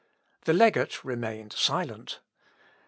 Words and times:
The 0.45 0.53
legate 0.53 1.03
remained 1.05 1.53
silent. 1.53 2.21